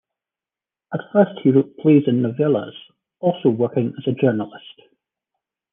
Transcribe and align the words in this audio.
At 0.95 1.01
first 1.13 1.39
he 1.43 1.51
wrote 1.51 1.77
plays 1.77 2.07
and 2.07 2.25
novellas, 2.25 2.73
also 3.19 3.49
working 3.49 3.93
as 3.99 4.07
a 4.11 4.17
journalist. 4.17 4.81